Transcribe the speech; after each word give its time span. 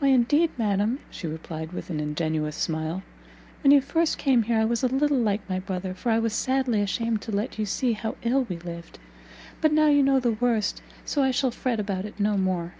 "Why 0.00 0.08
indeed, 0.08 0.50
madam," 0.58 0.98
she 1.08 1.28
replied, 1.28 1.70
with 1.72 1.88
an 1.88 2.00
ingenuous 2.00 2.56
smile, 2.56 3.04
"when 3.62 3.70
you 3.70 3.80
first 3.80 4.18
came 4.18 4.42
here 4.42 4.58
I 4.58 4.64
was 4.64 4.82
a 4.82 4.88
little 4.88 5.18
like 5.20 5.48
my 5.48 5.60
brother, 5.60 5.94
for 5.94 6.10
I 6.10 6.18
was 6.18 6.32
sadly 6.32 6.82
ashamed 6.82 7.22
to 7.22 7.30
let 7.30 7.56
you 7.56 7.64
see 7.64 7.92
how 7.92 8.16
ill 8.24 8.42
we 8.48 8.56
lived! 8.58 8.98
but 9.60 9.70
now 9.72 9.86
you 9.86 10.02
know 10.02 10.18
the 10.18 10.32
worst, 10.32 10.82
so 11.04 11.22
I 11.22 11.30
shall 11.30 11.52
fret 11.52 11.78
about 11.78 12.04
it 12.06 12.18
no 12.18 12.36
more." 12.36 12.72